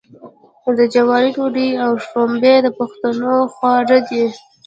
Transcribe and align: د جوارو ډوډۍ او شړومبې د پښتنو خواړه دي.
د 0.77 0.79
جوارو 0.93 1.29
ډوډۍ 1.35 1.69
او 1.83 1.91
شړومبې 2.05 2.55
د 2.61 2.67
پښتنو 2.79 3.33
خواړه 3.53 3.97
دي. 4.09 4.23